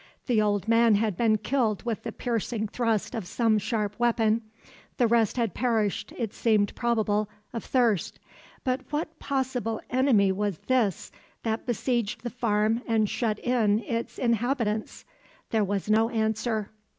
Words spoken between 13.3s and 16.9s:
in its inhabitants? There was no answer.